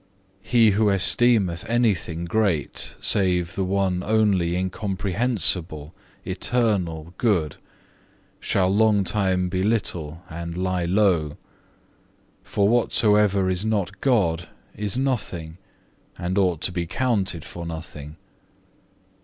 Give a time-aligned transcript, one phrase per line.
[0.41, 5.93] He who esteemeth anything great save the one only incomprehensible,
[6.25, 7.57] eternal, good,
[8.39, 11.37] shall long time be little and lie low.
[12.41, 15.59] For whatsoever is not God is nothing,
[16.17, 18.15] and ought to be counted for nothing.